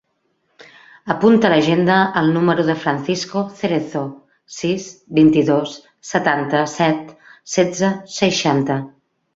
[1.15, 4.03] Apunta a l'agenda el número del Francisco Cerezo:
[4.57, 4.89] sis,
[5.21, 5.77] vint-i-dos,
[6.15, 7.17] setanta-set,
[7.59, 8.85] setze, seixanta.